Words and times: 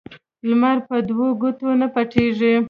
لمر 0.49 0.77
په 0.87 0.95
دوو 1.07 1.27
ګوتو 1.41 1.69
نه 1.81 1.87
پټېږي 1.93 2.53